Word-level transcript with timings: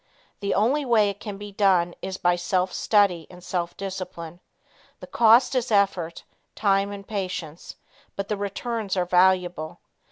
The 0.39 0.55
only 0.55 0.83
way 0.83 1.11
it 1.11 1.19
can 1.19 1.37
be 1.37 1.51
done 1.51 1.93
is 2.01 2.17
by 2.17 2.35
self 2.35 2.73
study 2.73 3.27
and 3.29 3.43
self 3.43 3.77
discipline. 3.77 4.39
The 4.99 5.05
cost 5.05 5.53
is 5.53 5.71
effort, 5.71 6.23
time 6.55 6.91
and 6.91 7.07
patience, 7.07 7.75
but 8.15 8.27
the 8.27 8.35
returns 8.35 8.97
are 8.97 9.05
valuable. 9.05 9.79